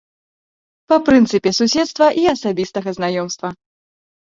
Па 0.93 0.97
прынцыпе 1.09 1.49
суседства 1.59 2.07
і 2.23 2.25
асабістага 2.33 2.89
знаёмства. 2.99 3.55